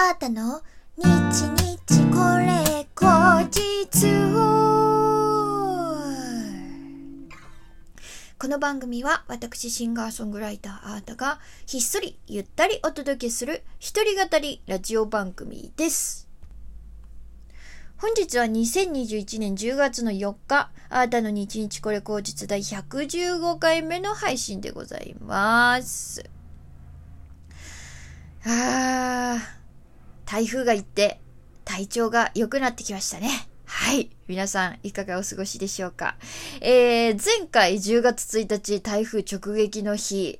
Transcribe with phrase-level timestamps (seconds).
[0.00, 0.62] あーたの？
[0.96, 4.06] 日日これ後日
[8.38, 16.28] この番組は私シンガーソングライターあーたがひっそりゆったりお届けする一人語りラジオ番組です。
[17.96, 26.22] 本日は2021年10月の4日、あーたの日日これ後日第115回目の配信でございます。
[28.44, 29.57] あー、
[30.28, 31.22] 台風が行って
[31.64, 33.30] 体調が良くなってきましたね。
[33.64, 34.10] はい。
[34.26, 36.16] 皆さん、いかがお過ごしでしょうか？
[36.60, 40.38] えー、前回10月1日台風直撃の日、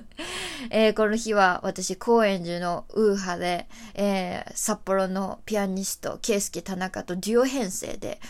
[0.68, 8.20] えーこの日は私、高円寺のウーハで、えー札幌のピアニスト、ケイスケ田中とデュオ編成で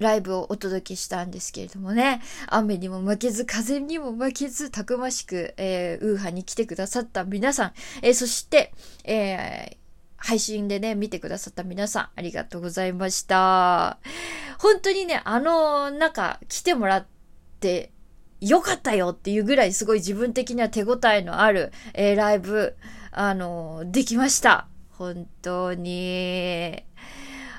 [0.00, 7.72] ライブをお届けしたんですけれどもね、雨にも負けず、風にも負けず、たくましく、えーウーハに来てくださった皆さん、
[8.02, 9.81] えーそして、えー
[10.24, 13.98] 配信でね、見てくださった皆さん、ありがとうございました。
[14.58, 17.06] 本当にね、あの、なんか、来てもらっ
[17.58, 17.90] て、
[18.40, 22.76] よかったよっていうぐらいすごい自分的には手応えのある、えーライブ、
[23.10, 24.68] あの、できました。
[24.92, 26.84] 本当に。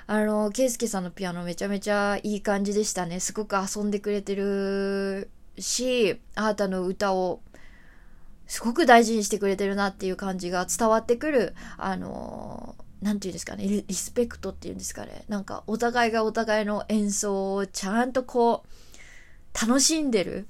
[0.08, 3.20] あの、ケイスケさんのピアノめちゃめちゃいい感じでしたね。
[3.20, 7.42] すごく遊んでくれてるし、あなたの歌を
[8.54, 15.26] すごく大事にしてくれてるなっていう感じが伝わってくる、あの、なんていうんですかね、リスペクトっていうんですかね。
[15.28, 20.48] なんかお互いがお互いの演奏をちゃんとこう、楽しんでる。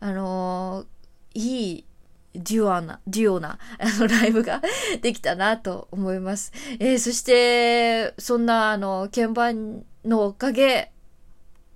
[0.00, 0.86] あの
[1.34, 1.84] いい
[2.32, 4.62] デュオな、デュオな、 あの、ライブが
[5.02, 6.50] できたなと思います。
[6.78, 10.92] えーそして、そんな、あの、鍵盤のおかげ、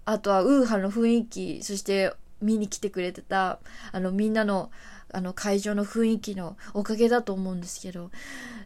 [0.07, 3.59] あとは、ウーハの雰囲気、そして、見に来てくれてた、
[3.93, 4.71] あの、みんなの、
[5.13, 8.11] あの、会場の雰囲気のおかげだと思うんですけど、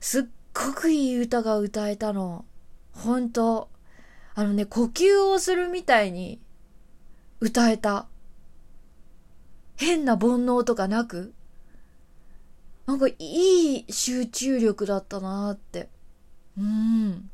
[0.00, 0.24] すっ
[0.54, 2.44] ごくいい歌が歌えたの。
[2.92, 3.68] 本当
[4.34, 6.40] あのね、呼吸をするみたいに
[7.40, 8.06] 歌えた。
[9.76, 11.34] 変な煩悩とかなく、
[12.86, 15.88] なんかいい集中力だったなって。
[16.58, 17.30] うん。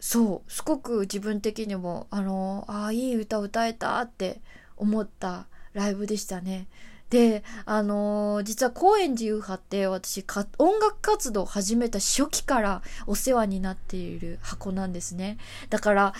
[0.00, 4.40] そう、すごく自分的にも、あの、ああ、いい歌歌えたって
[4.76, 6.68] 思ったライブでしたね。
[7.10, 10.24] で、あのー実は高円寺ユーハって私、
[10.58, 15.36] 音楽活動を始めた初期からお世話になっている箱なんですね。
[15.68, 16.14] だから、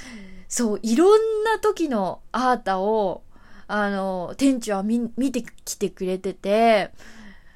[0.48, 3.22] そう、いろんな時のアータを、
[3.68, 6.90] あのー店長は見、てきてくれてて、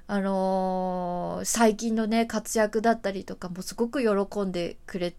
[0.07, 5.17] あのー最近のね、活躍だったりとかもすごく喜んでくれて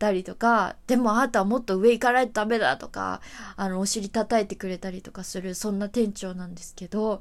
[0.00, 3.20] たりとか、でもあなたはもっと上行かないとダメだとか、
[3.56, 7.20] あの、お尻叩いてくれたりとかする、そんな店長なんですけど、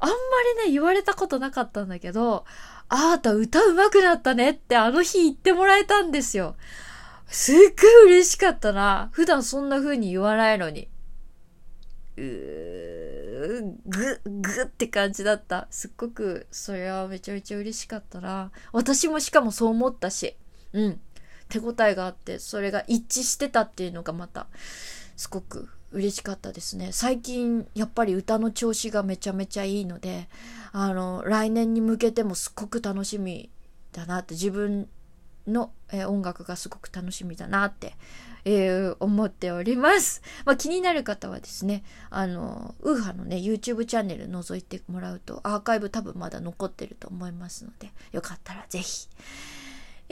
[0.00, 0.14] あんま
[0.62, 2.44] りね、言われたことなかったんだけど、
[2.88, 6.56] あなた歌上手くなったねってあの日言ってもらえたんですよ。
[7.28, 9.10] すっごい嬉しかったな。
[9.12, 10.88] 普段そんな風に言わないのに。
[12.16, 15.68] うーぐ、ぐって感じだった。
[15.70, 18.50] すっごく、それはめちゃめちゃ嬉しかったな。
[18.72, 20.34] 私もしかもそう思ったし。
[20.72, 21.00] うん。
[21.50, 24.46] 手応えがあって、それが一致してたっていうのがまた、
[25.16, 26.92] すごく嬉しかったですね。
[26.92, 30.28] 最近、やっぱり歌の調子がめちゃめちゃいいので、
[30.72, 33.50] あの、来年に向けてもすっごく楽しみ
[33.92, 34.88] だなって、自分
[35.46, 37.94] の、え音楽がすごく楽しみだなって、
[38.44, 40.22] えー思っております。
[40.46, 49.08] まあ、気になる方はですね、あの、ウーハのね、YouTube チャンネル覗いてもらうと、アーカイブ多分まだ残ってると思いますので、よかったらぜひ。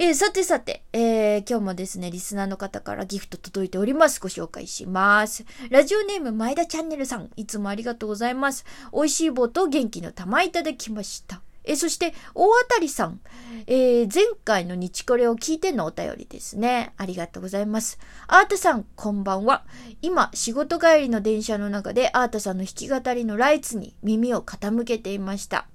[0.00, 4.20] えーさてさて、えー今日もですね、リスナーの方からギフト届いております。
[4.20, 5.44] ご紹介します。
[5.70, 8.64] ラジオネーム、前田チャンネルさん、いつもありがとうございます。
[8.92, 11.42] 美味しい棒と元気の玉いただきました。
[11.64, 13.18] えーそして、大当たりさん、
[13.66, 16.92] え前回の日これを聞いてのお便りですね。
[16.96, 17.98] ありがとうございます。
[18.28, 19.64] アータさん、こんばんは。
[20.00, 25.66] 今、仕事帰りの電車の中で、アータさんの弾き語りのライツに耳を傾けていました。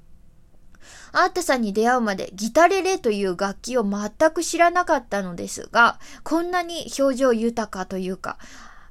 [1.11, 8.37] アータさんに出会うまでギタレレという楽器を全く知らなかったのですが、こんなに表情豊かというか、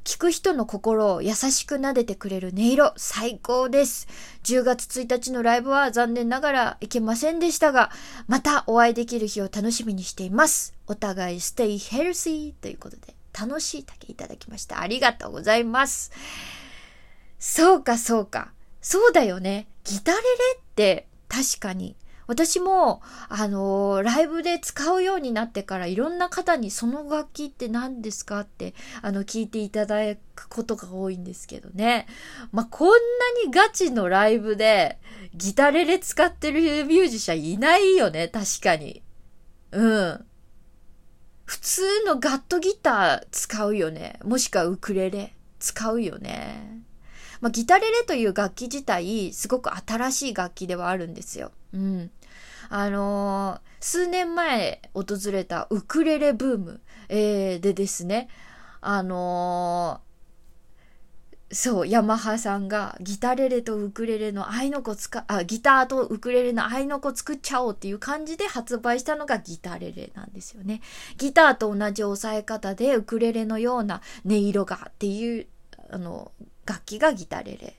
[0.05, 4.09] 聞く人の心を優しく撫でてくれる音色、最高です。
[4.43, 7.91] 10月1日のライブは残念ながら行けませんでしたが、
[8.27, 10.75] またお会いできる日を楽しみにしています。
[10.89, 14.81] お互い stay healthy ということで、楽しい竹いただきました。
[14.81, 16.11] ありがとうございます。
[17.39, 18.53] そうか、そうか。
[18.81, 19.69] そうだよね。
[19.85, 20.23] ギタレレ
[20.59, 21.97] って確かに。
[22.27, 32.07] 私も、あのーライブで使うようになってからいろんな方にその楽器って何ですかって、あの、聞いていただくことが多いんですけどね。
[32.53, 32.97] まあ、こんな
[33.45, 34.99] にガチのライブで
[35.35, 39.03] ギタレレ使ってるミュージシャンいないよね、確かに。
[39.73, 40.25] うん。
[41.45, 44.19] 普通のガットギター使うよね。
[44.25, 46.83] もしくはウクレレ使うよね。
[47.43, 51.51] まあ、ギタレレという楽器自体、すごく新しい楽器ではあるんですよ。
[51.75, 52.11] うん。
[52.71, 58.29] あのー、数年前訪れたウクレレブーム、えー、でですね、
[58.81, 60.13] あのー
[61.55, 70.81] そう、ヤマハさんがギタレレとウクレレの合いの子使、あ、ギターとウクレレの合いの子作っちゃおうっていう感じで発売したのがギタレレなんですよね。
[71.19, 75.47] ギターと同じ押さえ方でウクレレのような音色がっていう、
[75.91, 76.33] あの、
[76.67, 77.77] 楽器がギタレレ。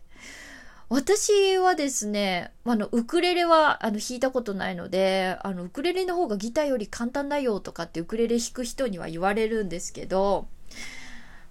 [0.89, 10.47] 私はですね、あの、ウクレレは、あの、弾いたことないので、あの、ウクレレの方がギターより簡単だよとかってウクレレ弾く人には言われるんですけど、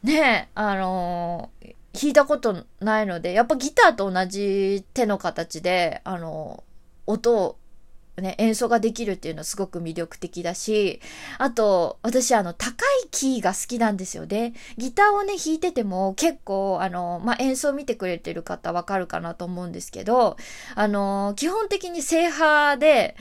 [0.03, 6.65] ねえ、あのー弾いたことないので、やっぱギターと同じ手の形で、あの、
[7.07, 7.59] 音を
[8.21, 11.01] ね、演奏ができるっていうのはすごく魅力的だし、
[11.39, 14.53] あと、私あの、高いキーが好きなんですよね。
[14.77, 20.37] ギターをね、弾いてても結構、あの、まあ、演奏見てくれてる方わかるかなと思うんですけど、
[20.75, 23.17] あの、基本的に正派で、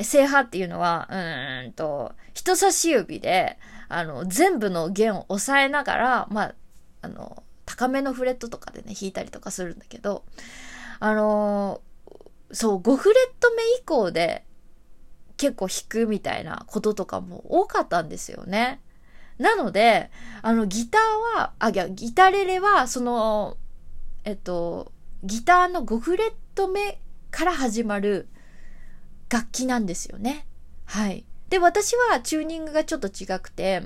[0.00, 3.58] 正派っていうのは、うんと、人差し指で、
[3.88, 6.54] あの、全部の弦を押さえながら、まあ、
[7.02, 10.24] あの、高めのフレットとかでね、弾いたりとかするんだけど、
[11.00, 11.80] あの、
[12.52, 14.44] そう、5フレット目以降で
[15.36, 18.80] 結構弾くみたいなこととかも多かったんですよね。
[19.38, 20.10] なので、
[20.42, 23.56] あの、ギターは、あ、いや、ギタレレは、その、
[24.24, 24.92] えっと、
[25.22, 27.00] ギターの5フレット目
[27.30, 28.28] から始まる
[29.30, 30.46] 楽器なんですよね。
[30.86, 31.24] はい。
[31.50, 33.82] で、私はチューニングがちょっと違くて、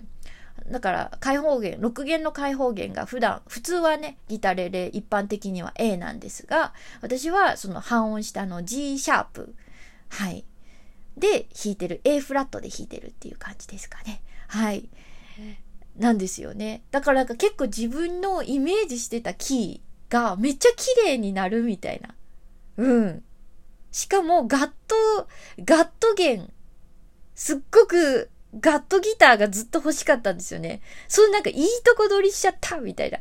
[0.70, 9.54] だから開放弦、6弦の開放弦が普段、普通はね、ギタレレ一般的には A なんですが、私はその半音下の G シャープ、
[10.08, 10.44] はい。
[11.16, 14.22] で弾いてる、A フラットで弾いてるっていう感じですかね。
[14.48, 14.88] はい。
[15.96, 16.82] なんですよね。
[16.90, 22.14] だからなんか結構自分のイメージしてたキーがめっちゃ綺麗になるみたいな。
[22.76, 23.24] うん。
[23.90, 25.28] しかもガット、
[25.64, 26.50] ガット弦、
[27.34, 30.82] すっごくガットギターがずっと欲しかったんですよね。
[31.08, 33.18] そうなんかいいとこ取りしちゃったみたいな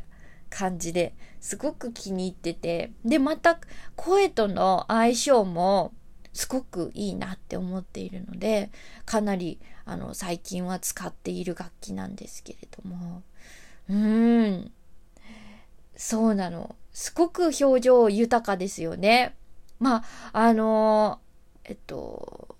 [0.50, 2.92] 感じですごく気に入ってて。
[3.04, 3.58] で、また
[3.96, 5.92] 声との相性も
[6.32, 8.70] すごくいいなって思っているので、
[9.04, 13.22] かなりあの最近は使っている楽器なんですけれども。
[13.88, 14.72] うーん。
[15.96, 16.76] そうなの。
[16.92, 19.34] すごく表情豊かですよね。
[19.80, 21.18] まあ、あの
[21.64, 22.56] えっと、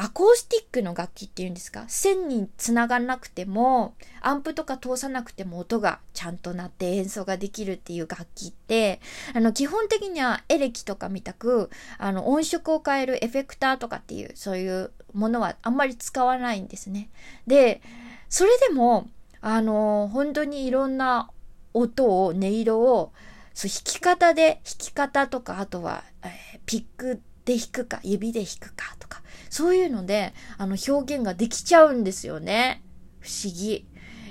[0.00, 1.84] アコースティックの楽器っていうんですか？
[1.88, 9.00] 線につながなくてもアンプとか通さなくても音がちゃんと鳴って演奏ができるっていう楽器って
[9.34, 11.68] あの基本的にはエレキとかみたく
[11.98, 17.10] あの音色を変えるエフェクターとかっていうそういうものはあんまり使わないんですね。
[17.48, 17.82] で
[18.28, 19.08] それでも
[19.40, 21.28] あの本当にいろんな
[21.74, 23.12] 音を音色を
[23.52, 32.82] そう弾き方で弾き方とかあとは、えー、ピックで弾くか指で弾くかとかそういうので、あの、表現ができちゃうんですよね。
[33.20, 33.86] 不思議。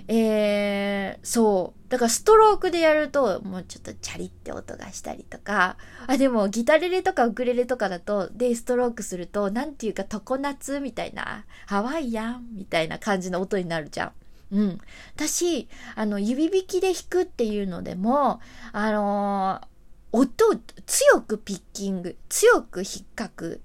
[0.08, 1.92] えー、そう。
[1.92, 5.78] だからストロークでやると、もうちょっとチャリって音がしたりとか、
[6.08, 14.12] あ、でもギタレレとかウクレレとかだと、で、ストロークすると、なんていうか常夏みたいな、ハワイアンみたいな感じの音になるじゃん。
[14.52, 14.80] うん。
[15.16, 18.40] 私、あの、指弾きで弾くっていうのでも、
[18.72, 19.68] あのー、
[20.12, 20.56] 音を
[20.86, 23.62] 強くピッキング、強く引っかく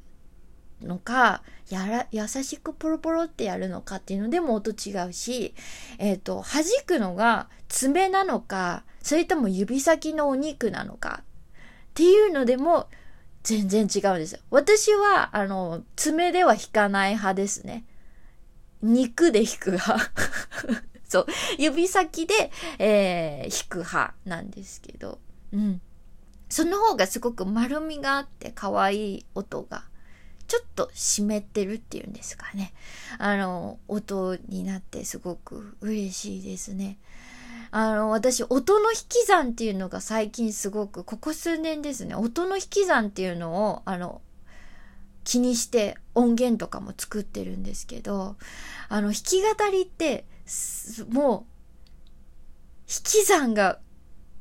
[0.84, 5.54] のか、やら、優しくポロポロってやるのかっていうのでも音違うし、
[5.98, 11.24] えっ、ー、と、弾くのが爪なのか、それとも指先のお肉なのかっ
[11.94, 12.88] ていうのでも
[13.42, 14.40] 全然違うんですよ。
[14.50, 17.84] 私は、あの、爪では弾かない派ですね。
[18.82, 20.12] 肉で弾く派。
[21.08, 21.26] そう。
[21.58, 25.18] 指先で、えー、弾く派なんですけど。
[25.52, 25.80] うん。
[26.48, 29.84] その方がすごく丸みがあって可愛い音が
[30.49, 32.72] ちょっと湿ってるっていうんですかね。
[33.18, 36.99] あの、音になってすごく嬉しいですね。
[37.70, 44.20] あの、私、音の引き算っていうのが最近すごく、ここ数年ですね、音の引き算っていうのを、あの、
[45.25, 48.37] 気にして音源とかも作ってるんですけど、
[48.88, 50.26] あの、弾き語りって、
[51.08, 51.52] もう、
[52.88, 53.78] 引き算が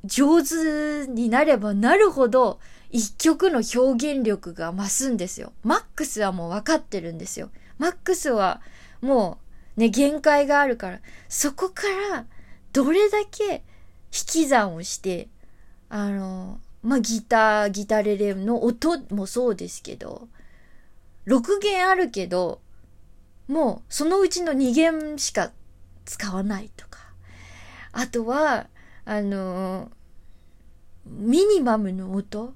[0.03, 2.59] 上手になればなるほど、
[2.91, 5.53] 一曲の表現力が増すんですよ。
[5.63, 7.49] マックスはもう分かってるんですよ。
[7.77, 8.61] マックスは
[9.01, 9.39] も
[9.77, 12.25] うね、限界があるから、そこから
[12.73, 13.63] どれだけ
[14.13, 15.29] 引き算をして、
[15.89, 20.27] あの、まあ、ギター、ギタレレの音もそうですけど、
[21.27, 22.61] 6弦あるけど、
[23.47, 25.51] もうそのうちの2弦しか
[26.05, 26.99] 使わないとか。
[27.91, 28.67] あとは、
[29.05, 29.91] あの、
[31.05, 32.53] ミニマムの音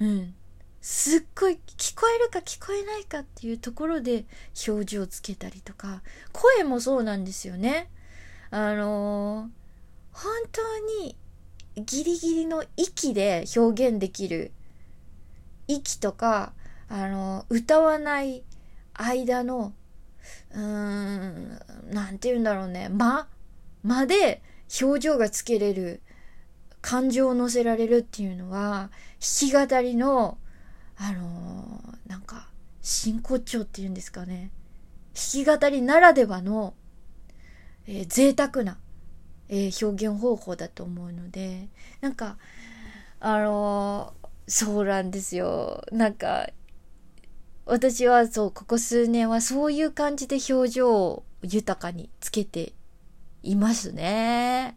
[0.00, 0.34] うん。
[0.80, 4.26] すっごい聞こえるか聞こえないかっていうところで
[4.68, 7.88] 表情をつけたりとか、声もそうなんですよね。
[8.50, 10.60] あのー、本当
[11.02, 11.16] に
[11.76, 14.52] ギリギリの息で表現できる
[15.66, 16.52] 息とか、
[16.88, 18.44] あの、歌わない
[18.92, 19.72] 間の、
[20.52, 21.60] うーん、
[21.90, 23.26] なんて言うんだろうね、間？
[23.82, 24.42] 間で
[24.80, 26.02] 表情がつけれる、
[26.84, 30.36] 感情を乗せられるっていうのは、弾き語りの、
[30.98, 32.50] あのー、なんか、
[32.82, 34.50] 真骨頂っていうんですかね。
[35.14, 36.74] 弾き語りならではの、
[37.86, 38.76] えー、贅沢な、
[39.48, 41.70] えー、表現方法だと思うので、
[42.02, 42.36] なんか、
[43.18, 44.12] あの、
[44.46, 45.82] そうなんですよ。
[45.90, 46.50] なんか、
[47.64, 52.74] 私はそう、ここ数年はそういう感じで表情を豊かにつけて
[53.42, 54.76] いますね。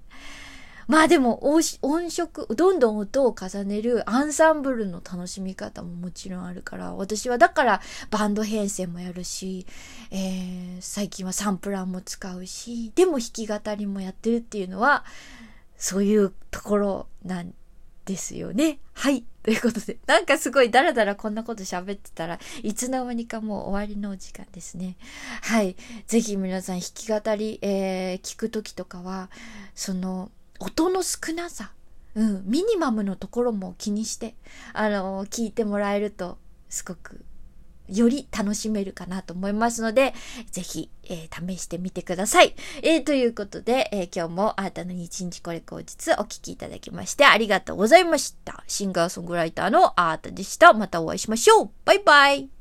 [0.88, 1.62] まあでも音
[2.10, 9.66] 色、どんどん音を重ねるアンサンブルの楽しみ方ももちろんあるから、私はだからバンド編成もやるし、
[10.12, 15.04] えー、最近はサンプラーも使うし、でも弾き語りもやってるっていうのは、
[15.78, 17.54] そういうところなん
[18.06, 18.80] ですよね。
[18.94, 19.26] はい。
[19.44, 24.98] ということで、なんかすごいダラダラこんなこと喋ってたらいつの間にかもう終わりのお時間ですね。
[25.42, 25.76] はい。
[26.08, 29.30] ぜひ皆さん弾き語り、えー、聞くときとかは、
[29.76, 31.72] その、音の少なさ、
[32.16, 34.36] うん、ミニマムのところも気にして、
[34.74, 36.38] あのー、聞いてもらえると、
[36.70, 37.24] すごく
[37.88, 40.14] より楽しめるかなと思いますので、
[40.52, 42.56] ぜひ、えー、試してみてください。
[42.84, 48.64] えー、ということで、え、今日もあなたの日日これ口実お聴きいただきましてありがとうございました。
[48.68, 50.74] シンガーソングライターのあーたでした。
[50.74, 51.70] またお会いしましょう。
[51.86, 52.57] バイバイ。